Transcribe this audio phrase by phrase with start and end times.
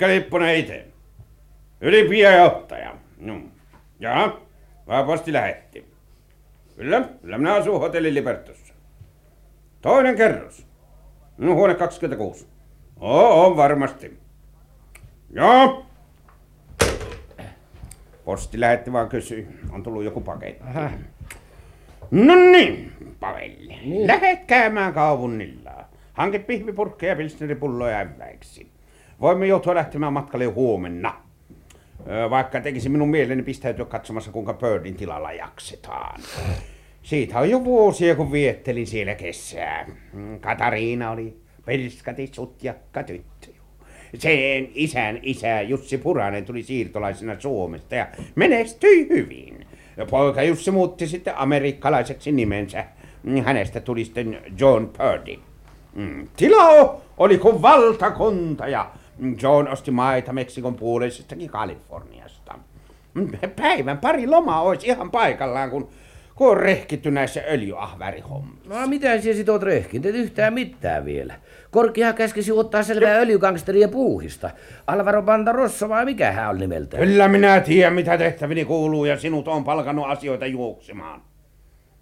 [0.00, 0.86] Pekka Lipponen itse.
[1.80, 2.94] Ylimpiä johtaja.
[3.18, 3.40] No.
[3.98, 4.40] Jaha,
[4.86, 5.84] vaan posti lähetti.
[6.76, 8.74] Kyllä, kyllä minä asun hotelli Libertossa.
[9.80, 10.66] Toinen kerros.
[11.38, 12.46] No, huone 26.
[13.00, 14.18] Oo, on varmasti.
[15.30, 15.86] Joo.
[18.24, 20.64] Posti lähetti vaan kysyi, on tullut joku paketti.
[20.64, 20.90] Aha.
[22.10, 23.78] No niin, Pavelli.
[23.84, 24.06] Niin.
[24.06, 25.84] Lähet käymään kaupungilla.
[26.12, 28.79] Hanki pihvipurkkeja, pilsneripulloja äväiksi.
[29.20, 31.14] Voimme joutua lähtemään matkalle huomenna.
[32.30, 36.20] Vaikka tekisi minun mieleni pistäytyä katsomassa, kuinka Birdin tilalla jaksetaan.
[37.02, 39.86] Siitä on jo vuosia, kun viettelin siellä kesää.
[40.12, 43.46] Mm, Katariina oli perskati sutjakka tyttö.
[44.18, 49.66] Sen isän isä Jussi Puranen tuli siirtolaisena Suomesta ja menestyi hyvin.
[50.10, 52.84] Poika Jussi muutti sitten amerikkalaiseksi nimensä.
[53.22, 55.40] Mm, Hänestä tuli sitten John Purdy.
[55.94, 58.90] Mm, Tila oli kuin valtakunta ja
[59.42, 62.58] John osti maita Meksikon puoleisestakin Kaliforniasta.
[63.14, 65.88] Mm, Päivän pari lomaa olisi ihan paikallaan, kun,
[66.34, 68.80] kun on rehkitty näissä öljyahvärihommissa.
[68.80, 71.34] No mitä sinä sit oot rehkinnyt yhtään mitään vielä?
[71.70, 74.50] Korkeahan käskisi ottaa selvää öljygangsterien puuhista.
[74.86, 77.02] Alvaro Bandarossa vai mikä hän on nimeltään?
[77.02, 81.22] Kyllä minä tiedän, mitä tehtävini kuuluu ja sinut on palkannut asioita juoksemaan.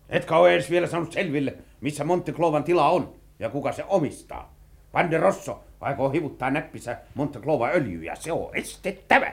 [0.08, 4.57] Etkä ole edes vielä saanut selville, missä Monteclovan tila on ja kuka se omistaa.
[4.92, 9.32] Pande Rosso aikoo hivuttaa näppissä Monteclova öljyjä, se on estettävä.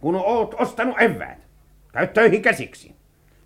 [0.00, 1.38] Kun oot ostanut eväät,
[1.92, 2.94] käy töihin käsiksi.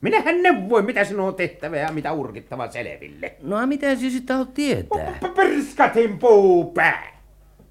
[0.01, 3.35] Minähän neuvoin, mitä sinun on tehtävä ja mitä urkittava selville.
[3.43, 5.19] No a mitä sinä sitten haluat tietää?
[5.37, 7.13] Perskatin puupää!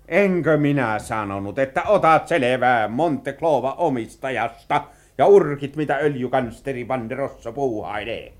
[0.08, 4.84] Enkö minä sanonut, että otat selvää Monteclova omistajasta
[5.18, 8.34] ja urkit, mitä öljykansteri Banderossa puuhailee?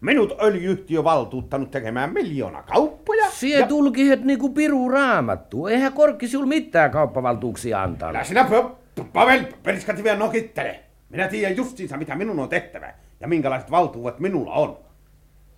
[0.00, 2.97] Minut öljyhtiö valtuuttanut tekemään miljoona kauppoja.
[3.40, 5.66] Sie tulkihet niinku piru raamattu.
[5.66, 8.10] Eihän Korkki sul mitään kauppavaltuuksia antaa.
[8.10, 10.80] Älä sinä, Pa- Pa- Pavel, perskati vielä nokittele.
[11.08, 14.78] Minä tiedän justiinsa, mitä minun on tehtävä ja minkälaiset valtuudet minulla on.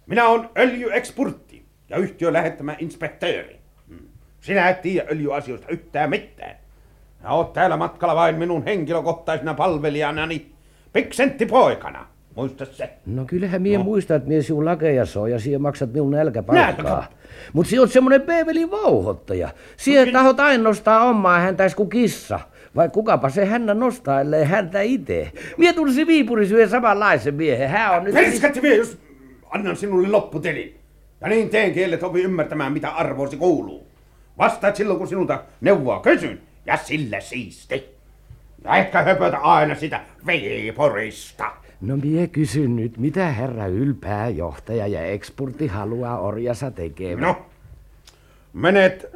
[0.06, 3.60] Minä on öljyeksportti ja yhtiön lähettämä inspektööri.
[3.88, 4.08] Hmm.
[4.40, 6.56] Sinä et tiedä öljyasioista yhtään mitään.
[7.22, 10.52] Ja oot täällä matkalla vain minun henkilökohtaisena palvelijanani,
[10.92, 12.06] piksenttipoikana.
[12.36, 12.90] Muista se.
[13.06, 13.84] No kyllähän mie no.
[13.84, 16.66] muistan, että mie sinun lakeja soo ja siihen maksat minun nälkäpalkkaa.
[16.66, 17.02] Nälkä?
[17.52, 19.48] Mut si oot semmonen peeveli vauhottaja.
[19.76, 22.40] Siihen No, tahot aina nostaa omaa häntäis kuin kissa.
[22.76, 25.32] Vai kukapa se hännä nostaa, ellei häntä itse.
[25.56, 27.68] Mie tunsin Viipurissa yhden samanlaisen miehen.
[27.68, 28.14] Hän on nyt...
[28.14, 28.98] Perskatti vielä, jos
[29.50, 30.80] annan sinulle lopputelin.
[31.20, 33.86] Ja niin teen, kielet opi ymmärtämään, mitä arvoisi kuuluu.
[34.38, 36.40] Vastaat silloin, kun sinulta neuvoa kysyn.
[36.66, 37.84] Ja sillä siisti.
[38.64, 41.50] Ja etkä höpötä aina sitä Viipurista.
[41.80, 47.20] No mie kysyn nyt, mitä herra ylpää johtaja ja eksportti haluaa orjassa tekemään?
[47.20, 47.46] No,
[48.52, 49.06] menet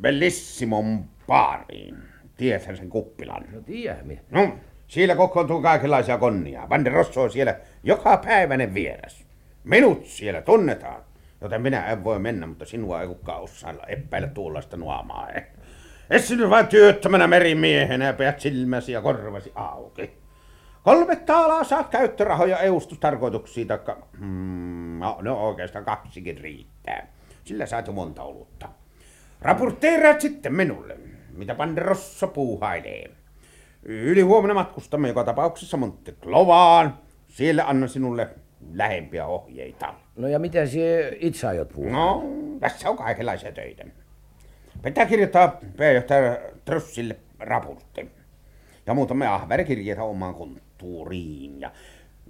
[0.00, 1.96] Bellissimon baariin.
[2.36, 3.44] Tiedäthän sen kuppilan.
[3.52, 4.20] no tiedä mie.
[4.30, 4.58] No,
[4.88, 6.68] siellä kokoontuu kaikenlaisia konnia.
[6.68, 9.24] Van der Rosso on siellä joka päiväinen vieras.
[9.64, 11.02] Minut siellä tunnetaan,
[11.40, 15.30] joten minä en voi mennä, mutta sinua ei kukaan osaa epäillä tuollaista nuomaa.
[15.30, 15.46] Eh.
[16.10, 20.23] Et sinä vain työttömänä merimiehenä ja pidät silmäsi ja korvasi auki.
[20.84, 24.06] Kolme taalaa saat käyttörahoja eustustarkoituksiin, taikka...
[24.18, 27.06] Hmm, no, no oikeastaan kaksikin riittää.
[27.44, 28.68] Sillä saat jo monta olutta.
[29.40, 30.96] Raporteeraat sitten minulle,
[31.32, 33.10] mitä Panderossa puuhailee.
[33.82, 36.98] Yli huomenna matkustamme joka tapauksessa Monteclovaan.
[37.28, 38.28] Siellä annan sinulle
[38.72, 39.94] lähempiä ohjeita.
[40.16, 41.90] No ja mitä sie itse aiot puhua?
[41.90, 42.24] No,
[42.60, 43.84] tässä on kaikenlaisia töitä.
[44.82, 48.10] Pitää kirjoittaa pääjohtaja Trussille raportti.
[48.86, 50.34] Ja muutamia ahverikirjeitä omaan
[50.84, 51.60] konttuuriin.
[51.60, 51.70] Ja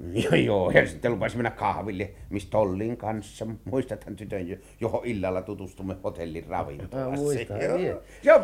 [0.24, 3.46] joo, joo, ja sitten lupasin mennä kahville Miss Tollin kanssa.
[3.64, 7.22] Muistathan tytön, jo- johon illalla tutustumme hotellin ravintolassa.
[7.22, 7.94] Muistan, Joo, niin.
[8.22, 8.42] joo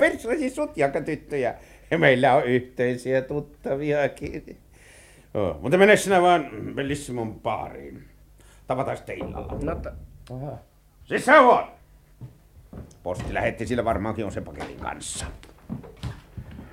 [0.51, 1.55] sut tyttöjä.
[1.91, 4.57] Ja meillä on yhteisiä tuttaviakin.
[5.35, 8.05] Joo, mutta mene sinä vaan Bellissimon baariin.
[8.67, 9.59] Tavataan sitten illalla.
[9.63, 9.93] No, ta-
[10.35, 10.59] Aha.
[11.05, 11.69] Sisään vaan!
[13.03, 15.27] Posti lähetti sillä varmaankin on se paketin kanssa.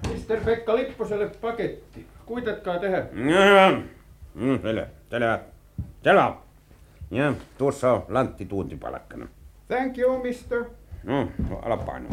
[0.08, 0.40] Mr.
[0.46, 2.06] Pekka Lipposelle paketti.
[2.28, 2.98] Kuitatkaa tehdä.
[2.98, 3.72] Joo,
[4.34, 5.40] mm, selvä, selvä,
[6.04, 6.36] selvä.
[7.12, 9.28] Ja tuossa on lantti tuontipalkkana.
[9.68, 10.64] Thank you, mister.
[11.04, 12.12] No, no ala painoa.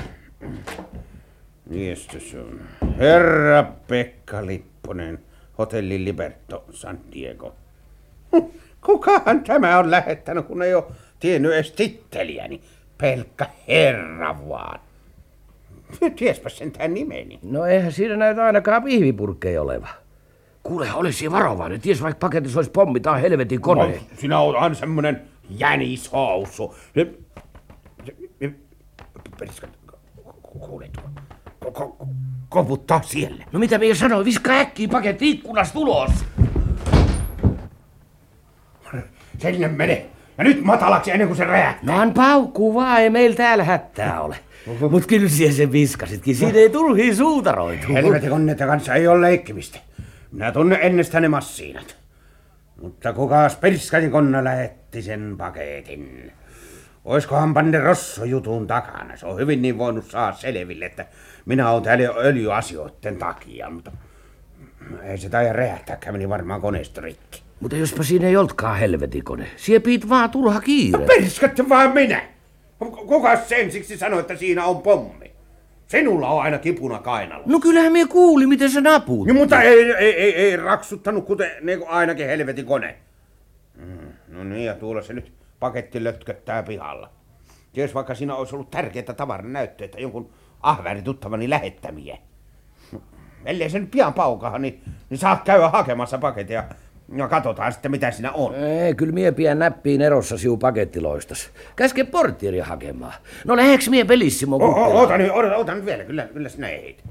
[1.66, 2.60] Miestä se on?
[2.98, 5.18] Herra Pekka Lipponen,
[5.58, 7.54] hotelli Liberto, San Diego.
[8.86, 10.84] Kukahan tämä on lähettänyt, kun ei ole
[11.20, 12.60] tiennyt edes titteliäni?
[12.98, 14.80] Pelkkä herra vaan.
[16.16, 17.38] Tiespä sentään nimeni.
[17.42, 20.03] No eihän siinä näytä ainakaan pihvipurkkeja oleva.
[20.64, 21.80] Kuule, olisi varovainen.
[21.80, 23.86] Ties vaikka paketissa olisi pommi tai helvetin kone.
[23.86, 26.74] No, sinä oot aina semmonen jänishousu.
[26.94, 27.14] Se-
[28.06, 28.52] se- se-
[29.38, 29.66] Periska,
[30.42, 30.90] ku- kuulet,
[31.60, 32.06] ku- ko- ko-
[32.48, 33.44] koputtaa siellä.
[33.52, 36.10] No mitä minä sanoin, viskaa äkkiä paketti ikkunasta ulos.
[39.38, 40.06] Sinne mene.
[40.38, 41.94] Ja nyt matalaksi ennen kuin se räjähtää.
[41.94, 44.36] No an paukkuu vaan, ei meillä täällä hätää ole.
[44.90, 47.92] Mut kyllä siellä sen viskasitkin, siinä ei turhia suutaroitu.
[47.92, 49.78] Helvetin koneiden kanssa ei ole leikkimistä.
[50.34, 51.96] Minä tunnen ennestään ne massiinat.
[52.82, 56.32] Mutta kukas Pirskatin konna lähetti sen paketin?
[57.04, 59.16] Oiskohan panne Rosso jutun takana?
[59.16, 61.06] Se on hyvin niin voinut saa selville, että
[61.46, 63.92] minä olen täällä öljyasioiden takia, mutta
[65.02, 67.42] ei se taida räjähtääkään, meni varmaan koneesta rikki.
[67.60, 69.46] Mutta jospa siinä ei oltkaan helvetikone.
[69.56, 71.06] Siepit vaan turha kiire.
[71.06, 72.22] Perskatte vaan minä!
[72.78, 75.33] Kukas sen siksi sanoi, että siinä on pommi?
[75.94, 77.44] Sinulla on aina kipuna kainalla.
[77.46, 79.28] No kyllähän me kuuli, miten se naput.
[79.28, 82.96] No, mutta ei, ei, ei, ei raksuttanut, kuten niin kuin ainakin helvetin kone.
[83.74, 87.10] Mm, no niin, ja tuolla se nyt paketti lötköttää pihalla.
[87.72, 90.30] Ties vaikka siinä olisi ollut tärkeää tavaran näytteitä jonkun
[90.60, 92.18] ahvärituttavani lähettämiä.
[93.44, 96.64] Ellei se nyt pian paukaha, niin, niin saa käydä hakemassa paketia.
[97.16, 98.54] Ja katsotaan sitten, mitä siinä on.
[98.54, 101.50] Ei, kyllä mie pidän näppiin erossa siu pakettiloistas.
[101.76, 103.12] Käske portieri hakemaan.
[103.44, 104.84] No läheks mie pelissimo O-?
[104.84, 107.04] Oota nyt, oota, oota nyt vielä, kyllä, kyllä sinä ehdit.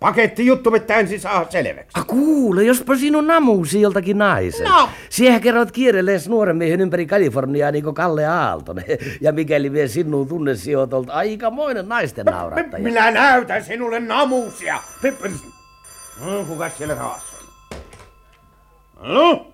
[0.00, 2.00] Paketti juttu pitää ensin saada selväksi.
[2.00, 4.68] A kuule, jospa sinun namuusi joltakin naisen.
[4.68, 4.88] No.
[5.08, 8.84] Siehän kerrot kierrellees nuoren miehen ympäri Kaliforniaa niin kuin Kalle Aaltonen.
[9.20, 12.82] Ja mikäli vie sinun tunne sijoitolta aikamoinen naisten naurattaja.
[12.82, 14.78] Minä näytän sinulle namuusia.
[16.24, 17.33] No, kukas siellä taas?
[19.00, 19.46] No,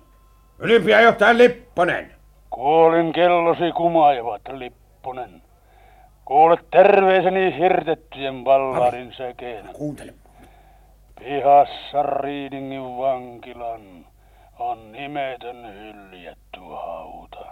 [0.59, 2.11] ylimpiä johtaja Lipponen.
[2.49, 5.41] Kuulin kellosi kumaivat, Lipponen.
[6.25, 9.69] Kuule terveiseni hirtettyjen ballarin sekeen.
[9.73, 10.13] Kuuntele.
[11.19, 13.81] Pihassa Riidingin vankilan
[14.59, 17.45] on nimetön hyljetty hauta.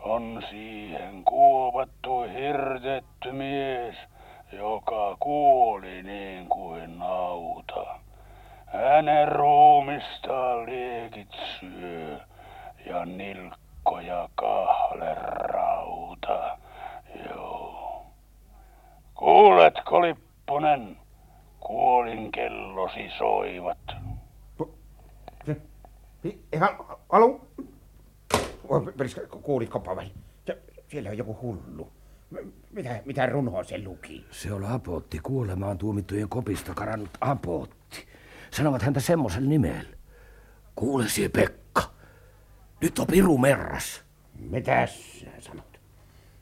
[0.00, 3.94] On siihen kuopattu hirtetty mies,
[4.52, 8.03] joka kuoli niin kuin nauta.
[8.74, 11.28] Hänen ruumistaan liekit
[11.60, 12.18] syö
[12.86, 16.58] ja nilkkoja kahle rauta.
[17.30, 18.06] Joo.
[19.14, 20.96] Kuuletko, Lipponen?
[21.60, 23.78] Kuolin kellosi soivat.
[26.52, 26.76] Ihan
[27.10, 27.40] alu.
[29.42, 30.06] Kuulitko Pavel?
[30.46, 31.88] Se- Siellä on joku hullu.
[32.70, 34.26] Mitä, mitä runoa se luki?
[34.30, 38.06] Se on Apotti, kuolemaan tuomittujen kopista karannut Apotti.
[38.56, 39.96] Sanovat häntä semmoisen nimellä.
[40.74, 41.82] Kuule sie Pekka,
[42.80, 44.02] nyt on piru merras.
[44.50, 45.80] Mitäs sä sanot?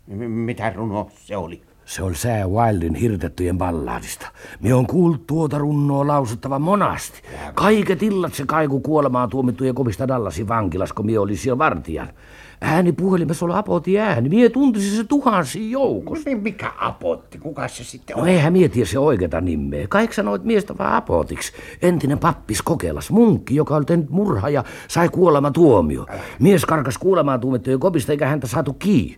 [0.06, 1.62] M- Mitä runo se oli?
[1.85, 4.26] Se on Sää Wildin hirtettyjen ballaadista.
[4.61, 7.23] Me on kuullut tuota runnoa lausuttava monasti.
[7.55, 12.08] Kaiket illat se kaiku kuolemaan tuomittujen kopista Dallasin vankilas, kun mie oli siellä vartijan.
[12.64, 14.29] Ääni puhelimessa oli apoti ääni.
[14.29, 16.31] Mie tuntisi se tuhansia joukossa.
[16.31, 17.38] Mi- Mikä apotti?
[17.38, 18.29] Kuka se sitten No on?
[18.29, 19.87] eihän mie tiedä se oikeata nimeä.
[19.88, 21.53] Kaik sanoit miestä vaan apotiksi.
[21.82, 26.06] Entinen pappis kokeilas, munkki, joka oli tehnyt murha ja sai kuolema tuomio.
[26.41, 29.17] Mies karkas kuolemaan tuomittujen kopista eikä häntä saatu kiinni.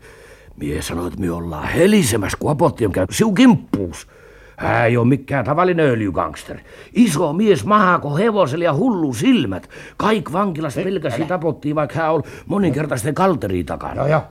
[0.57, 4.07] Mie sanoi, että me ollaan helisemässä, kun apotti on käynyt siu kimppuus.
[4.57, 6.59] Hän ei ole mikään tavallinen öljygangster.
[6.93, 9.69] Iso mies mahako hevosella ja hullu silmät.
[9.97, 13.95] Kaik vankilasta pelkäsi tapottiin, vaikka hän oli moninkertaisten kalteria takana.
[13.95, 14.23] Joo, joo.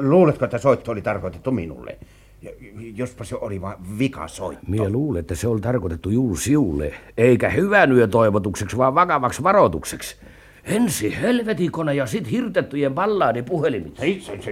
[0.00, 1.98] Luuletko, että soitto oli tarkoitettu minulle?
[2.42, 2.50] Ja-
[2.94, 4.64] Jospa se oli vain vikasoitto.
[4.68, 10.16] Mie luulen, että se oli tarkoitettu juuri siulle, eikä hyvän yötoivotukseksi, vaan vakavaksi varoitukseksi.
[10.64, 13.96] Ensi helvetikone ja sit hirtettyjen ballaadi puhelimit.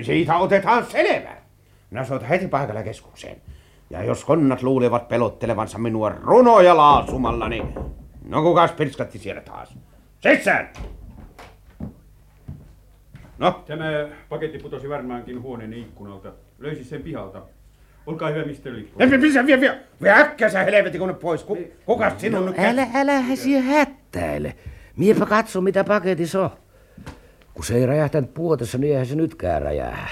[0.02, 1.36] Siitä otetaan selvä.
[1.90, 3.36] Minä soitan heti paikalla keskukseen.
[3.90, 7.74] Ja jos konnat luulevat pelottelevansa minua runoja laasumalla, niin...
[8.28, 9.78] No kukas pirskatti siellä taas?
[10.20, 10.68] Sisään!
[13.38, 13.84] No, Tämä
[14.28, 16.32] paketti putosi varmaankin huoneen ikkunalta.
[16.58, 17.42] Löysi sen pihalta.
[18.06, 18.76] Olkaa hyvä, Mr.
[18.76, 19.10] Lipponen.
[19.10, 21.44] vie, vie, vie, vie, vie äkkiä sä helvetin kun pois.
[21.44, 22.58] Ku, kukas sinun nyt...
[22.58, 24.54] Älä, älähän sie hättäile.
[24.96, 26.50] Miepä katso, mitä paketissa on.
[27.56, 30.08] Kun se ei räjähtänyt puotessa, niin eihän se nytkään räjää.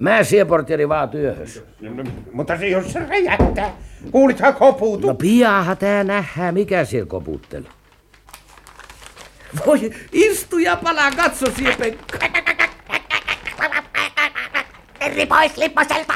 [0.00, 1.64] Mä sieportieri vaan työhös.
[2.32, 3.72] Mutta se, jos se räjähtää,
[4.10, 5.06] kuulithan kopuutu.
[5.06, 7.70] No piaha tää nähdään, mikä siellä koputtelee.
[9.66, 12.18] Voi, istu ja palaa, katso sie Pekka.
[14.98, 16.14] Terri pois Lipposelta!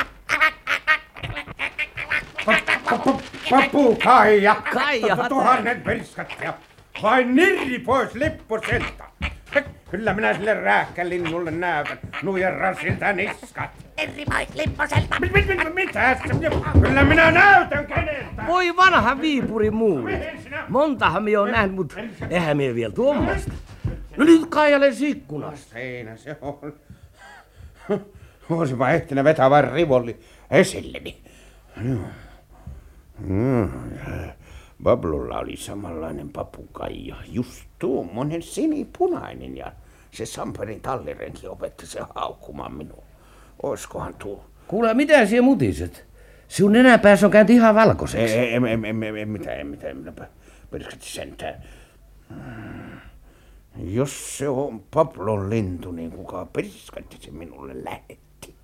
[3.51, 4.55] Papu Kaija.
[4.73, 6.55] Kaija, Tu- Tuhannen pirskat ja
[7.03, 9.08] vain nirri pois lippuselta.
[9.91, 13.71] Kyllä minä sille rääkkälinnulle näytän nujen rassilta niskat.
[13.97, 15.21] Terri pois Lipposelta!
[15.21, 16.17] Mit, mit, mit, mitä?
[16.83, 18.47] Kyllä minä näytän keneltä.
[18.47, 20.09] Voi vanha viipuri muu.
[20.69, 21.95] Montahan me on nähnyt, mutta
[22.31, 23.53] eihän me vielä tuommoista.
[24.17, 25.73] No nyt kaijale ikkunasta.
[25.73, 26.73] Siinä se on.
[28.51, 31.23] Olisinpa ehtinyt vetää vain rivolli esilleni.
[31.89, 31.99] Joo.
[33.19, 33.71] Mm,
[34.83, 39.73] Pablolla oli samanlainen papukaija, just tuommoinen sinipunainen ja
[40.11, 43.03] se Samperin tallirenki opetti se haukkumaan minua.
[43.63, 44.45] Oiskohan tuo?
[44.69, 46.07] Kuule, mitä siellä mutiset?
[46.49, 48.35] Sinun nenäpäässä on käynyt ihan valkoiseksi.
[48.35, 50.29] Ei, en, en, en, en mitään, en mitään, minäpä
[50.71, 51.63] perskatti sentään.
[53.77, 58.55] Jos se on Pablon lintu, niin kuka perskatti se minulle lähetti?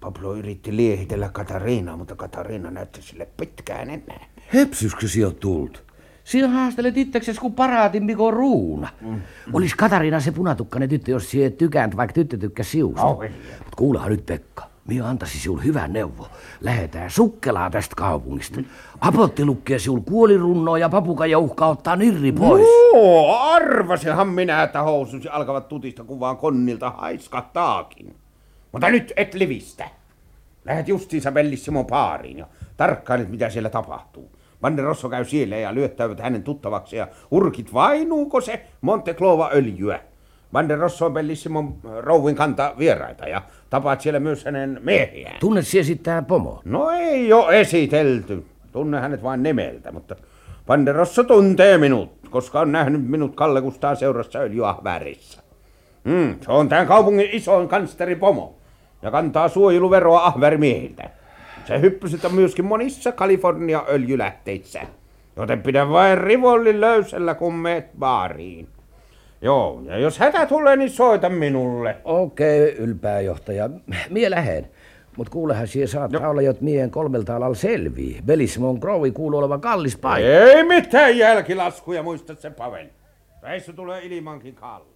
[0.00, 4.26] Pablo yritti liehitellä Katariinaa, mutta Katariina näytti sille pitkään enää.
[4.48, 5.84] Höpsyskö sinä oot tullut?
[6.24, 8.88] Sinä haastelet itseksesi kuin paraatin Mikon ruuna.
[9.00, 9.20] Mm.
[9.52, 13.04] Olis Katariina se punatukkainen tyttö, jos sinä et tykännyt, vaikka tyttö tykkäsi siusta.
[13.04, 13.22] Oh,
[13.64, 14.64] Mut kuulehan nyt Pekka.
[14.88, 16.28] Minä antaisin sinulle hyvän neuvo.
[16.60, 18.60] Lähetään sukkelaa tästä kaupungista.
[19.00, 22.62] Apotti lukkee sinulle kuolirunnoa ja papukaja uhkaa ottaa nirri pois.
[22.92, 28.16] Joo, arvasinhan minä, että housusi alkavat tutista, kun vaan konnilta haiskahtaakin.
[28.72, 29.88] Mutta nyt et livistä.
[30.64, 34.35] Lähet justiinsa Bellissimon paariin ja tarkkailet, mitä siellä tapahtuu.
[34.62, 40.00] Vanne Rosso käy siellä ja lyöttävät hänen tuttavaksi ja urkit vainuuko se Monteclova öljyä.
[40.52, 45.40] Vanne Rosso on Bellissimon rouvin kanta vieraita ja tapaat siellä myös hänen miehiään.
[45.40, 46.60] Tunnet sinä sitten pomo?
[46.64, 48.44] No ei ole esitelty.
[48.72, 50.16] Tunne hänet vain nimeltä, mutta
[50.68, 55.42] Van der Rosso tuntee minut, koska on nähnyt minut Kalle Kustaa seurassa öljyahväärissä.
[56.04, 58.56] Mm, se on tämän kaupungin isoin kansteri pomo
[59.02, 61.10] ja kantaa suojeluveroa ahvärimiehiltä.
[61.66, 64.80] Se hyppyset on myöskin monissa Kalifornia öljylähteissä,
[65.36, 68.68] joten pidä vain rivolli löysellä, kun meet baariin.
[69.42, 71.96] Joo, ja jos hätä tulee, niin soita minulle.
[72.04, 73.70] Okei, okay, ylpääjohtaja.
[74.10, 74.70] Mie lähen.
[75.16, 76.30] Mut kuulehan siihen saattaa no.
[76.30, 78.20] olla, jot mien kolmelta alalla selvii.
[78.26, 80.30] Belismon Grovi kuuluu olevan kallis paikka.
[80.30, 82.86] Ei mitään jälkilaskuja, muista se Pavel.
[83.42, 84.95] Reissu tulee ilmankin kalliiksi.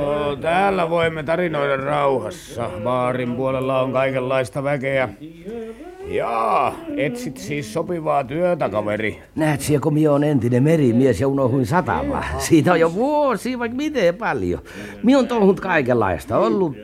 [0.00, 2.70] No, täällä voimme tarinoida rauhassa.
[2.84, 5.08] Baarin puolella on kaikenlaista väkeä.
[6.08, 9.22] Jaa, etsit siis sopivaa työtä, kaveri.
[9.36, 12.24] Näet siellä, kun minä on entinen merimies ja unohuin satama.
[12.38, 14.60] Siitä on jo vuosi, vaikka miten paljon.
[15.02, 16.38] Minä on touhunut kaikenlaista.
[16.38, 16.76] Ollut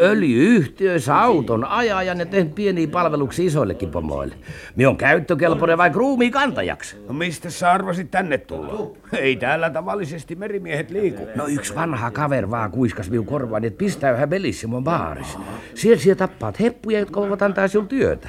[0.00, 4.34] öljyyhtiöissä auton ajajan ja tehnyt pieniä palveluksia isoillekin pomoille.
[4.76, 6.96] Minä on käyttökelpoinen vai kruumi kantajaksi.
[7.08, 8.96] No mistä sä arvasit tänne tulla?
[9.12, 11.28] Ei täällä tavallisesti merimiehet liiku.
[11.34, 15.38] No yksi vanha kaver vaan kuiskas minun korvaan, että pistäyhän Bellissimon baaris.
[15.74, 18.28] Siellä siellä tappaat heppuja, jotka voivat antaa sinulle työtä.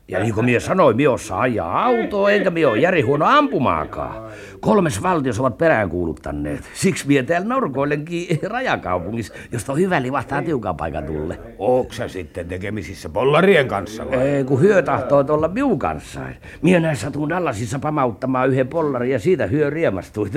[0.07, 4.31] Ja niin kuin minä sanoin, minä osaa ajaa autoa, enkä minä ole järi huono ampumaakaan.
[4.59, 6.63] Kolmes valtios ovat peräänkuuluttaneet.
[6.73, 11.39] Siksi minä täällä norkoilenkin rajakaupungissa, josta on hyvä livahtaa tiukan paikan tulle.
[11.59, 14.17] Onko sä sitten tekemisissä pollarien kanssa vai?
[14.17, 16.35] Ei, kun hyö tahtoo olla minun kanssaan.
[16.61, 20.29] Minä näin satun Dallasissa pamauttamaan yhden pollarin ja siitä hyö riemastui.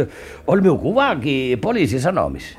[0.47, 2.59] Oli minun kuvaankin poliisi sanomis.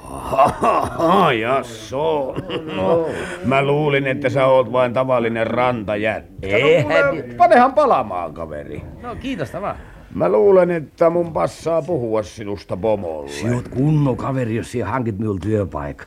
[1.41, 2.35] Jasso.
[2.75, 3.09] No,
[3.45, 6.47] mä luulin, että sä oot vain tavallinen rantajättä.
[6.47, 7.04] Eihän...
[7.37, 8.81] Panehan palamaan, kaveri.
[9.01, 9.75] No kiitos vaan.
[10.15, 13.29] Mä luulen, että mun passaa puhua sinusta pomolle.
[13.29, 16.05] Sinut kunno kaveri, jos sinä hankit minulle työpaikka.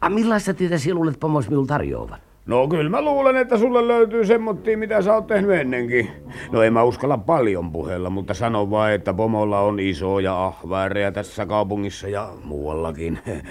[0.00, 2.18] A millaista työtä sinä luulet pomos minulle tarjoavan?
[2.46, 6.10] No kyllä mä luulen, että sulle löytyy semmottia, mitä sä oot tehnyt ennenkin.
[6.52, 11.46] No en mä uskalla paljon puheella, mutta sano vaan, että pomolla on isoja ahvääreja tässä
[11.46, 13.18] kaupungissa ja muuallakin.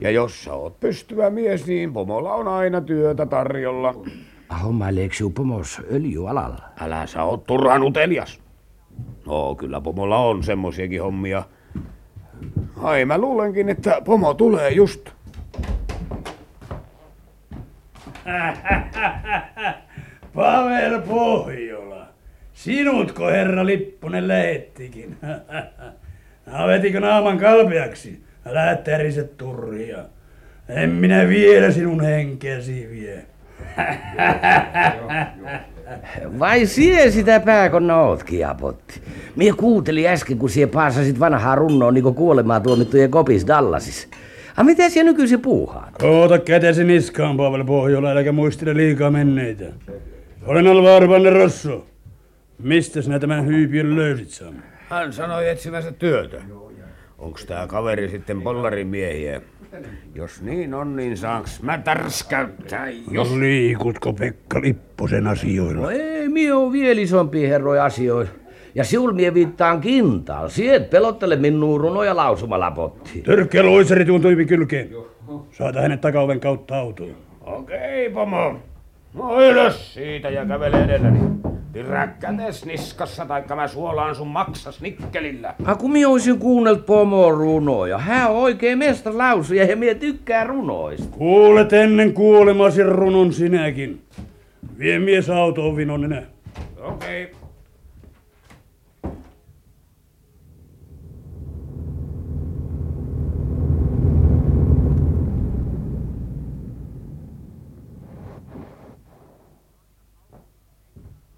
[0.00, 3.94] Ja jos sä oot pystyvä mies, niin pomolla on aina työtä tarjolla.
[4.62, 6.62] Hommaileeko sinun pomos öljyalalla?
[6.80, 8.40] Älä sä oot turhan utelias.
[9.26, 11.42] No kyllä pomolla on semmosiakin hommia.
[12.82, 15.10] Ai mä luulenkin, että pomo tulee just.
[20.34, 22.06] Pavel Pohjola.
[22.52, 25.16] Sinutko herra Lippunen lähettikin?
[26.52, 28.22] Avetikö naaman kalpeaksi?
[28.46, 30.04] Älä täriset turhia.
[30.68, 33.26] En minä vielä sinun henkeäsi vie.
[36.38, 39.00] Vai sie sitä pääkonna ootkin, Apotti?
[39.36, 44.08] Mie kuuntelin äsken, kun sie paasasit vanhaa runnoa niinku kuolemaan tuomittujen kopis Dallasissa.
[44.56, 45.92] A miten siellä nykyisin puuhaan?
[46.02, 49.64] Oota kätesi niskaan, Pavel Pohjola, äläkä muistele liikaa menneitä.
[50.46, 51.86] Olen Alvar Van der Rosso.
[52.62, 54.54] Mistä sinä tämän hyypiön löysit, Sam?
[54.88, 56.36] Hän sanoi etsivänsä työtä.
[57.18, 59.40] Onks tää kaveri sitten pollarin miehiä?
[60.14, 63.02] Jos niin on, niin saanks mä tärskäyttää, jos...
[63.10, 65.82] Jos liikutko Pekka Lipposen asioilla?
[65.82, 68.30] No ei, mie on vielä isompi herroja asioilla.
[68.74, 70.50] Ja siul mie viittaan kintaan.
[70.50, 73.22] Siet pelottele minua runoja lausumalla potti.
[73.22, 74.88] Törkkä loiseri tuntui kylkeen.
[75.50, 77.16] Saata hänet takaoven kautta autoon.
[77.40, 78.58] Okei, pomo.
[79.14, 81.18] No ylös siitä ja kävele edelläni.
[81.72, 85.54] Pidä kätes niskassa, taikka mä suolaan sun maksas nikkelillä.
[85.64, 87.98] A, kun minä olisin kuunnellut pomon runoja.
[87.98, 91.16] Hän on oikein mestarlausuja ja minä tykkään runoista.
[91.16, 94.02] Kuulet ennen kuolemasi runon sinäkin.
[94.78, 96.26] Vie mies autoon Vinonen.
[96.80, 97.24] Okei.
[97.24, 97.38] Okay.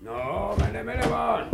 [0.01, 1.47] No, mene, mene vaan.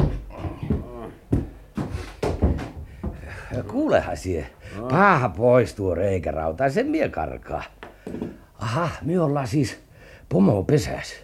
[3.86, 4.46] Kuulehan sie.
[4.90, 6.32] Paha pois tuo reikä
[6.68, 7.62] sen mie karkaa.
[8.58, 9.78] Aha, me ollaan siis
[10.28, 11.14] pomo pesäs.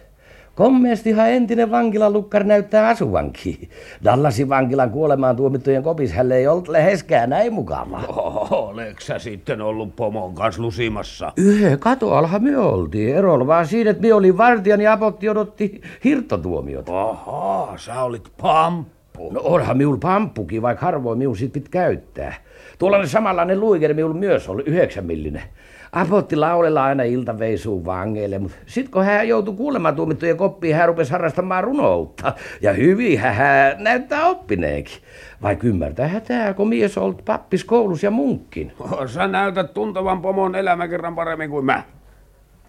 [0.55, 3.69] Kommeestihan entinen vankilalukkar näyttää asuvankin.
[4.03, 8.01] Dallasin vankilan kuolemaan tuomittujen kopis hälle ei ollut läheskään näin mukava.
[8.51, 11.33] Oleks sä sitten ollut pomon kanssa lusimassa?
[11.37, 13.15] Yhe katoalhan me oltiin.
[13.15, 16.91] Erolla vaan siinä, että me olin vartijan ja apotti odotti hirttotuomiota.
[16.91, 19.02] Oho, sä olit pamppu.
[19.31, 22.33] No onhan miul pamppukin, vaikka harvoin miul sit pit käyttää.
[22.79, 25.43] Tuollainen samanlainen luiker miul myös oli yhdeksän millinen.
[25.91, 31.11] Apotti laulella aina iltaveisuun vangeille, mutta sit kun hän joutui kuulemaan tuomittujen koppiin, hän rupesi
[31.11, 32.33] harrastamaan runoutta.
[32.61, 34.97] Ja hyvin hän näyttää oppineenkin.
[35.41, 38.71] Vai ymmärtää tää, kun mies ollut pappis koulus ja munkkin.
[38.79, 41.83] Oh, sä näytät tuntevan pomon elämä kerran paremmin kuin mä.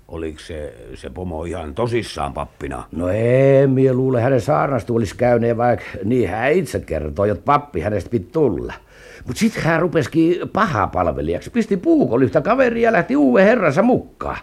[0.09, 2.85] Oliko se, se pomo ihan tosissaan pappina?
[2.93, 7.81] No ei, mie luule hänen saarnastu olisi käyneen, vaikka niin hän itse kertoi, että pappi
[7.81, 8.73] hänestä piti tulla.
[9.27, 14.39] Mutta sitten hän rupesikin paha palvelijaksi, pisti puukolyhtä kaveria ja lähti uuden herransa mukaan.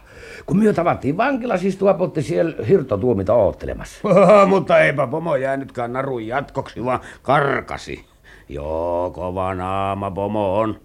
[0.45, 4.07] Kun myö tavattiin vankila, siis tuopotti siellä hirtotuomita oottelemassa.
[4.47, 8.05] Mutta eipä pomo jäänytkään narun jatkoksi, vaan karkasi.
[8.49, 10.79] Joo, kova naama pomo on.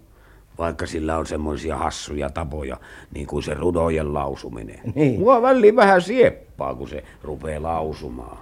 [0.58, 2.76] Vaikka sillä on semmoisia hassuja tapoja,
[3.14, 4.80] niin kuin se rudojen lausuminen.
[4.94, 5.20] Niin.
[5.20, 8.38] Mua väliin vähän sieppaa, kun se rupeaa lausumaan.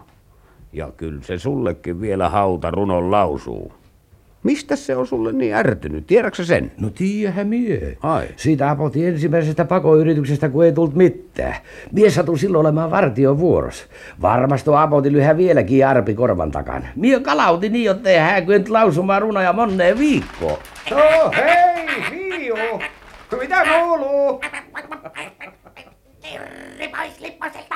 [0.73, 3.73] Ja kyllä se sullekin vielä hauta runon lausuu.
[4.43, 6.07] Mistä se on sulle niin ärtynyt?
[6.07, 6.73] Tiedätkö sen?
[6.81, 7.97] No tiedähän mie.
[8.03, 8.29] Ai.
[8.37, 11.55] Siitä apotti ensimmäisestä pakoyrityksestä, kun ei tullut mitään.
[11.93, 13.85] Mies satui silloin olemaan vartion vuorossa.
[14.23, 16.87] Varmasti on apotti lyhä vieläkin arpi korvan takana.
[16.97, 20.59] Mie kalauti niin, ei hän kyennyt lausumaan runoja monneen viikkoon.
[20.91, 21.74] No hei!
[23.41, 24.41] Mitä kuuluu?
[26.23, 27.75] Terri pois lipposelta!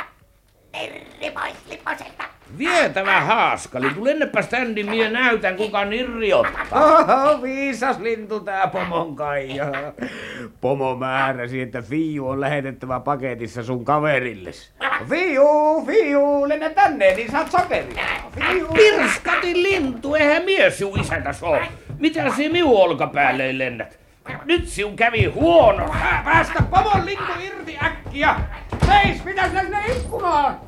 [0.73, 2.25] Terri pois lipposelta!
[2.59, 6.66] Vietävä haaskali, kun lennepä ständi, mie näytän kuka nirri ottaa.
[6.73, 9.66] Oho, viisas lintu tää pomon Kaija.
[10.61, 14.73] Pomo määräsi, että Fiu on lähetettävä paketissa sun kaverilles.
[15.09, 18.05] Fiu, Fiu, lennä tänne, niin saat sokeria.
[18.38, 18.66] Fiu.
[18.66, 21.61] Pirskati lintu, eihän mies sinun isäkäs oo.
[21.99, 23.99] Mitä se minun olkapäälle lennät?
[24.44, 25.94] Nyt sinun kävi huono.
[26.24, 28.36] Päästä pomon lintu irti äkkiä!
[28.86, 30.60] Seis, mitä sinä sinne ikkunaan?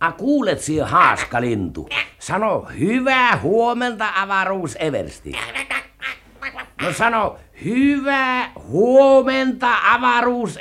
[0.00, 1.88] A kuulet siihen haaskalintu.
[2.18, 5.32] Sano hyvää huomenta avaruus Eversti.
[6.82, 10.58] No sano hyvää huomenta avaruus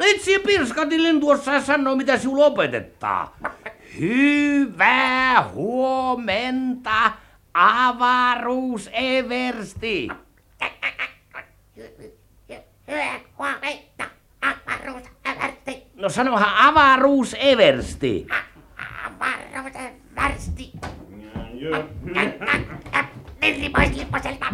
[0.00, 0.06] Eversti.
[0.06, 3.36] No et siihen pirskatin lintu osaa sanoa mitä sinulle opetettaa.
[4.00, 7.12] Hyvää huomenta
[7.54, 10.08] avaruus Eversti.
[12.90, 14.04] Hyvää huomenta,
[14.42, 15.82] avaruus eversti!
[15.94, 18.26] No sanohan avaruus Eversti.
[19.04, 20.72] Avaruus eversti!
[23.40, 24.46] Terri pois lipposelta!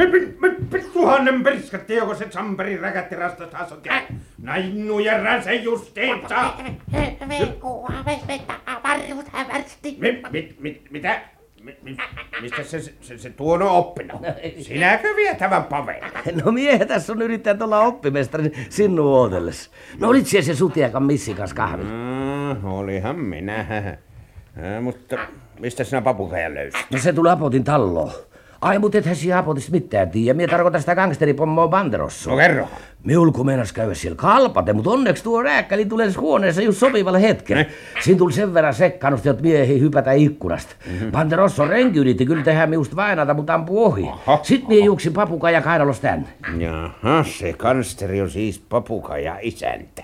[0.93, 4.03] Tuhannen pirskatti, joko se Samperi räkätti rastasta asut ja
[4.47, 6.53] näin nujerran se justiinsa.
[6.93, 9.97] Hyvää huomenta, avaruus eversti!
[10.01, 11.21] Mi, mi, mi, mitä?
[11.63, 11.97] Mi, mi,
[12.43, 14.21] mistä se, se, se tuono oppinut?
[14.61, 16.01] Sinäkö vietävän Pavel?
[16.45, 19.71] No miehe tässä on yrittänyt olla oppimestari sinun ootelles.
[19.99, 21.91] No olit siellä se sutiakan missin kanssa kahvilla?
[21.91, 23.61] Mm, olihan minä.
[23.61, 25.17] Äh, mutta
[25.61, 26.87] mistä sinä papukajan löysit?
[26.91, 28.13] No se tuli Apotin talloon.
[28.61, 30.37] Ai, mut ethän siinä Apotista mitään tiedä.
[30.37, 32.31] Mie tarkoitan sitä gangsteripommoa Banderossa.
[32.31, 32.69] No kerro.
[33.05, 37.63] Miulku meinas käydä siellä kalpate, mutta onneksi tuo rääkkäli tulee huoneessa just sopivalla hetkellä.
[37.63, 37.71] Ne.
[38.05, 40.75] Siinä tuli sen verran sekkannusta, että miehi hypätä ikkunasta.
[40.87, 41.13] Mm-hmm.
[41.13, 44.09] Banderosso renki yritti kyllä tehdä miusta vainata, mutta ampui ohi.
[44.09, 44.39] Aha.
[44.43, 46.29] Sitten mie juoksin papukaja kainalosta tänne.
[46.59, 50.03] Jaha, se kansteri on siis papukaja isäntä.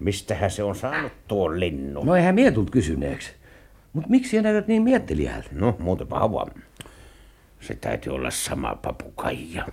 [0.00, 2.06] Mistähän se on saanut tuon linnun?
[2.06, 3.32] No eihän mie tullut kysyneeksi.
[3.92, 5.48] Mutta miksi ei näytät niin miettelijältä?
[5.52, 6.46] No, muutenpa hava.
[7.62, 9.66] Se täytyy olla sama papukaija.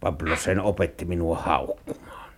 [0.00, 2.32] Pablo sen opetti minua haukkumaan.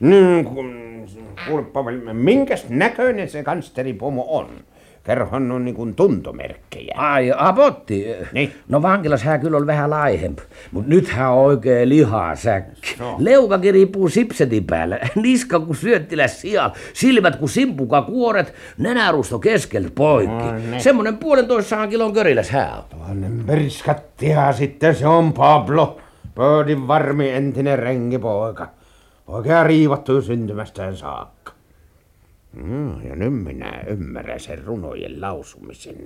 [0.00, 1.06] Niin, kun,
[1.46, 4.64] kuule Pavel, minkäs näköinen se kansteripomo on?
[5.06, 6.94] Kerron on niin kuin tuntomerkkejä.
[6.96, 8.06] Ai, apotti.
[8.32, 8.52] Niin.
[8.68, 10.42] No vankilas hän kyllä oli vähän laihempi,
[10.72, 12.96] mutta nyt hän on oikein lihasäkki.
[12.98, 13.16] No.
[13.18, 20.44] Leukakin riippuu sipsetin päällä, niska kuin syöttiläs sijal, silmät kuin simpuka kuoret, nenärusto keskeltä poikki.
[20.44, 20.80] No niin.
[20.80, 22.84] Semmonen puolentoista kilon köriläs hän on.
[22.90, 25.98] Tuonne perskattia sitten se on Pablo.
[26.34, 28.68] Pöydin varmi entinen renkipoika.
[29.26, 31.55] Oikein riivattu syntymästään saakka.
[32.64, 35.96] Mm, ja nyt minä ymmärrän sen runojen lausumisen.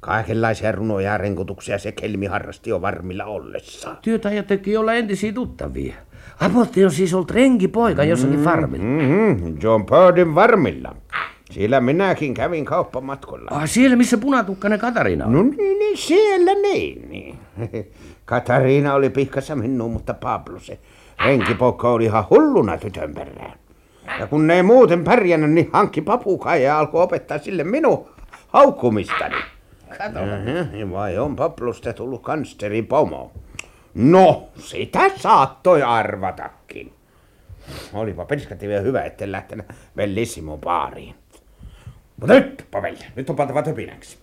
[0.00, 3.98] Kaikenlaisia runoja ja renkutuksia se kelmi harrasti jo varmilla ollessaan.
[4.02, 5.94] Työtä ja teki olla entisiä tuttavia.
[6.40, 8.84] Apotti on siis ollut renkipoika jossakin farmilla.
[8.84, 10.96] Mm-hmm, John Pöydin varmilla.
[11.50, 13.50] Siellä minäkin kävin kauppamatkolla.
[13.50, 15.32] Ah, siellä missä punatukkainen Katariina on.
[15.32, 17.38] No niin, niin siellä niin, niin.
[18.24, 20.78] Katariina oli pihkassa minua, mutta Pablo se
[21.24, 23.58] renkipoika oli ihan hulluna tytön perään.
[24.20, 28.08] Ja kun ne ei muuten pärjännyt, niin hankki papukai ja alkoi opettaa sille minun
[28.48, 29.36] haukkumistani.
[29.98, 30.20] Kato.
[30.92, 33.32] Vai on Pablosta tullut kansteri pomo?
[33.94, 36.92] No, sitä saattoi arvatakin.
[37.92, 39.66] Olipa perskatti vielä hyvä, etten lähtenyt
[39.96, 41.14] Bellissimo baariin.
[42.20, 44.18] Mutta nyt, Pavel, nyt on pantava töpinäksi.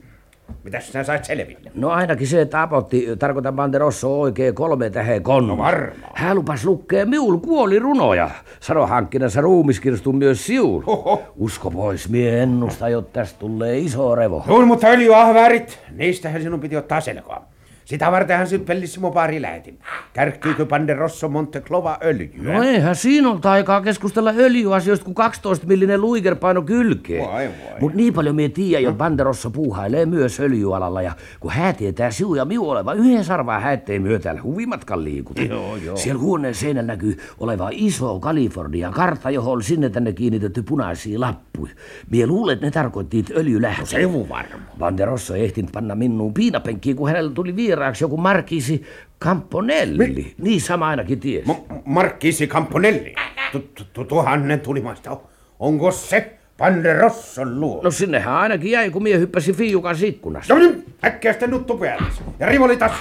[0.63, 1.71] Mitäs sinä sait selville?
[1.75, 5.55] No ainakin se, että Apotti, tarkoitan Banderosso oikein kolme tähän konnu.
[5.55, 6.11] No varmaan.
[6.13, 8.29] Hän lupas lukea miul kuolirunoja.
[8.59, 10.81] Sano hankkinansa ruumiskirstun myös siul.
[10.87, 11.23] Oho.
[11.37, 14.43] Usko pois, mie ennusta, jotta tästä tulee iso revo.
[14.47, 17.45] Joo, mutta öljyahvärit, niistähän sinun piti ottaa selkoa.
[17.85, 19.79] Sitä vartenhan sinut Bellissimo baari lähetin.
[20.13, 22.53] Kärkkyykö Banderosso Monteclova öljyä?
[22.53, 27.27] No eihän siinä ollut aikaa keskustella öljyasioista, kun 12 millinen luikerpaino kylkeen.
[27.27, 27.79] Vai vai.
[27.79, 32.35] Mut niin paljon mie tiedän, että Banderossa puuhailee myös öljyalalla ja kun hää tietää siu
[32.35, 35.41] ja miu oleva yhden sarvaa häittei myö täällä huvimatkan liikuta.
[35.41, 35.97] Joo, joo.
[35.97, 41.73] Siellä huoneen seinällä näkyy oleva iso Kalifornian kartta, johon oli sinne tänne kiinnitetty punaisia lappuja.
[42.11, 43.85] Mie luulen, että ne tarkoitti öljylähtöä.
[43.85, 44.65] Se on varma.
[44.79, 48.83] Banderossa ei ehtinyt panna minuun piinapenkkiin, kun hänellä tuli vieraaksi joku Markisi
[49.21, 50.33] Camponelli.
[50.41, 51.45] Niin sama ainakin ties.
[51.47, 53.15] M- Markkisi Camponelli.
[53.51, 55.17] Tu- tu- tu- Tuhannen tulimaista.
[55.59, 57.81] Onko se Banderosson luo?
[57.83, 60.53] No sinnehän ainakin jäi, kun mie hyppäsi Fiukan ikkunasta.
[60.53, 62.07] No niin, äkkiä sitten nuttu päälle.
[62.39, 62.91] Ja rivoli tas.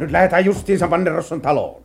[0.00, 1.82] Nyt lähdetään justiinsa Banderosson taloon.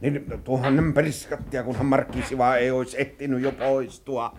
[0.00, 4.38] Niin tuhannen periskattia, kunhan Markkisi vaan ei olisi ehtinyt jo poistua.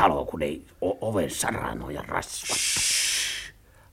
[0.00, 2.54] Talo, kun ei o- oven saranoja rasva.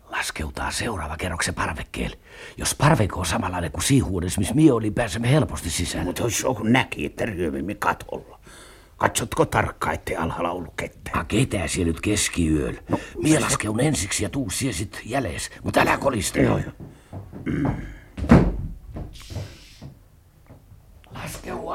[0.09, 2.17] Laskeutaa seuraava kerroksen parvekkeelle.
[2.57, 6.05] Jos parveke on samanlainen kuin siihuudessa, missä mie oli, pääsemme helposti sisään.
[6.05, 8.39] Mutta jos joku näki, että ryömimme katolla.
[8.97, 11.19] Katsotko tarkkaan, ettei alhaalla ollut ketään?
[11.19, 12.81] A ketää siellä nyt keskiyöllä?
[12.89, 15.01] No, mie laskeun ensiksi ja tuu sie sit.
[15.63, 16.39] Mutta älä kolista.
[16.39, 16.71] Joo, joo.
[17.45, 17.94] Laskeu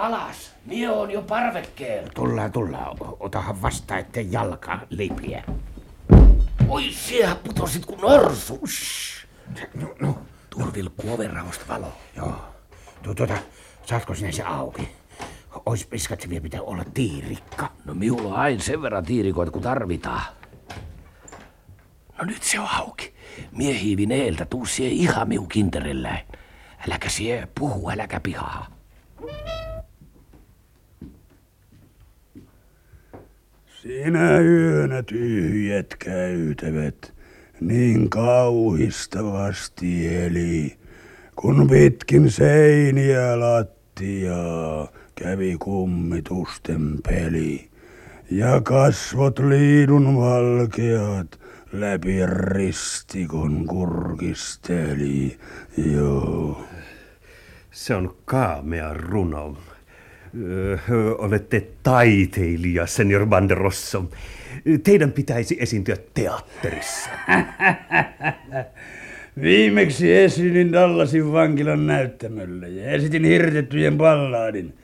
[0.01, 0.55] alas.
[0.67, 2.11] Mie on jo parvekkeella.
[2.15, 2.97] Tullaan, tullaan.
[3.21, 5.45] Otahan vasta, ettei jalka lipiä.
[6.69, 8.61] Oi, siellä putosit kuin norsu.
[8.67, 9.27] Shh.
[9.75, 10.19] No, no,
[10.75, 11.93] vilkkuu ovenraosta valo.
[12.17, 12.35] joo.
[13.03, 13.39] Tu, tuota,
[13.87, 14.89] saatko sinä se auki?
[15.67, 17.71] Ois piskat se vielä pitää olla tiirikka.
[17.85, 20.23] No miulla on aina sen verran tiirikoita, kun tarvitaan.
[22.19, 23.15] No nyt se on auki.
[23.53, 26.27] Mie hiivin eeltä, tuu sie ihan miu kinterelläin.
[26.89, 28.67] Äläkä sie puhu, äläkä pihaa.
[33.83, 37.15] Sinä yönä tyhjät käytävät
[37.61, 40.77] niin kauhistavasti eli,
[41.37, 47.69] kun pitkin seiniä lattiaa kävi kummitusten peli.
[48.31, 51.41] Ja kasvot liidun valkeat
[51.73, 55.39] läpi ristikon kurkisteli,
[55.77, 56.65] joo.
[57.71, 59.57] Se on kaamea runo.
[60.39, 60.77] Öö,
[61.19, 64.05] olette taiteilija, senior Banderosso.
[64.85, 67.11] Teidän pitäisi esiintyä teatterissa.
[69.43, 74.75] Viimeksi esiin Dallasin vankilan näyttämöllä ja esitin hirtettyjen ballaadin.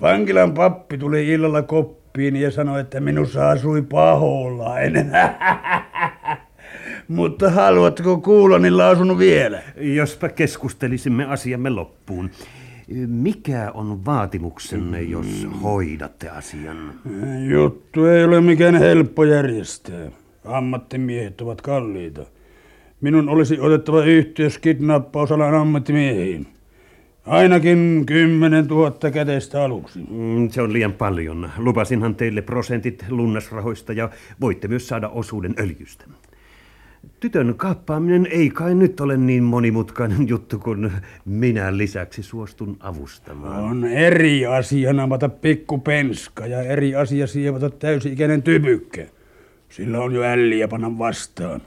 [0.00, 5.10] Vankilan pappi tuli illalla koppiin ja sanoi, että minussa asui paholainen.
[7.08, 9.62] Mutta haluatko kuullani lausunut vielä?
[9.76, 12.30] Jospa keskustelisimme asiamme loppuun.
[13.06, 16.92] Mikä on vaatimuksenne, jos hoidatte asian?
[17.50, 20.10] Juttu ei ole mikään helppo järjestää.
[20.44, 22.26] Ammattimiehet ovat kalliita.
[23.00, 26.46] Minun olisi otettava yhteys kidnappausalan ammattimiehiin.
[27.26, 29.98] Ainakin 10 000 käteistä aluksi.
[30.10, 31.50] Mm, Se on liian paljon.
[31.58, 36.04] Lupasinhan teille prosentit lunnasrahoista ja voitte myös saada osuuden öljystä.
[37.20, 40.92] Tytön kaappaaminen ei kai nyt ole niin monimutkainen juttu, kun
[41.24, 43.64] minä lisäksi suostun avustamaan.
[43.64, 49.06] On eri asia namata pikku penska ja eri asia sievata täysi-ikäinen typykkä.
[49.68, 51.62] Sillä on jo älliä panna vastaan.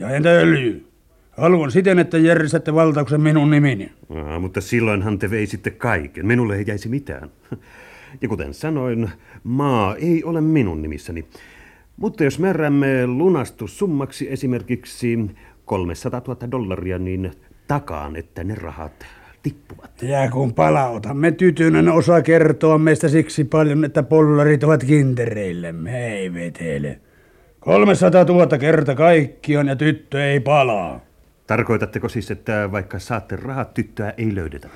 [0.00, 0.86] Ja entä öljy?
[1.30, 3.92] Haluan siten, että järjestätte valtauksen minun nimini.
[4.14, 6.26] Aa, mutta silloinhan te veisitte kaiken.
[6.26, 7.30] Minulle ei jäisi mitään.
[8.22, 9.10] Ja kuten sanoin,
[9.44, 11.24] maa ei ole minun nimissäni.
[12.00, 15.18] Mutta jos määräämme lunastussummaksi esimerkiksi
[15.64, 17.30] 300 000 dollaria, niin
[17.68, 19.06] takaan, että ne rahat
[19.42, 20.02] tippuvat.
[20.02, 26.06] Ja kun palautamme tytön, osa kertoa meistä siksi paljon, että pollarit ovat kintereillemme.
[26.06, 27.00] Ei vetele.
[27.60, 31.00] 300 000 kerta kaikkiaan ja tyttö ei palaa.
[31.46, 34.68] Tarkoitatteko siis, että vaikka saatte rahat, tyttöä ei löydetä?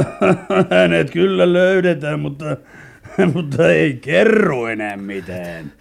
[0.70, 2.56] Hänet kyllä löydetään, mutta,
[3.34, 5.72] mutta ei kerro enää mitään.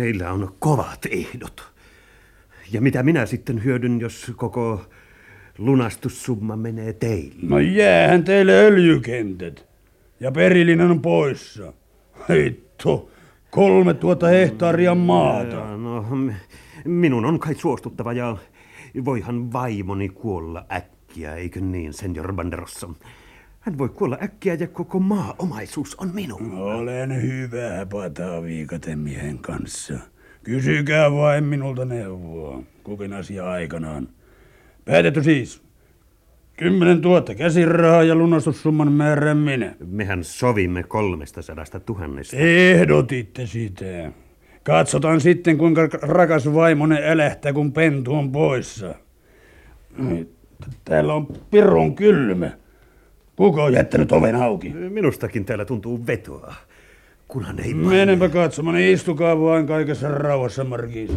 [0.00, 1.72] Teillä on kovat ehdot.
[2.72, 4.84] Ja mitä minä sitten hyödyn, jos koko
[5.58, 7.34] lunastussumma menee teille?
[7.42, 9.66] No jäähän teille öljykentät.
[10.20, 11.72] Ja perillinen on poissa.
[12.28, 13.10] Hitto,
[13.50, 15.76] kolme tuota hehtaaria maata.
[15.76, 16.06] No,
[16.84, 18.36] minun on kai suostuttava ja
[19.04, 22.88] voihan vaimoni kuolla äkkiä, eikö niin, senior Banderossa?
[23.60, 26.54] Hän voi kuolla äkkiä ja koko maa-omaisuus on minun.
[26.54, 29.94] Olen hyvä pataa viikaten miehen kanssa.
[30.42, 34.08] Kysykää vain minulta neuvoa, kukin asia aikanaan.
[34.84, 35.62] Päätetty siis.
[36.56, 39.74] Kymmenen tuhatta käsirahaa ja lunastussumman määrän minä.
[39.86, 42.36] Mehän sovimme kolmesta sadasta tuhannesta.
[42.36, 44.12] Ehdotitte sitä.
[44.62, 48.94] Katsotaan sitten, kuinka rakas vaimone älähtää, kun pentu on poissa.
[50.84, 52.50] Täällä on pirun kylmä.
[53.40, 54.68] Kuka on jättänyt oven auki?
[54.68, 56.54] Minustakin täällä tuntuu vetoa.
[57.28, 57.86] Kunhan ei vain...
[57.86, 61.10] Menenpä katsomaan, istukaa vain kaikessa rauhassa, Markiis.